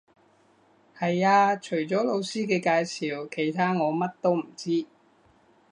[0.97, 2.83] 係呀，除咗老師嘅介
[3.15, 4.87] 紹，其他我乜都唔知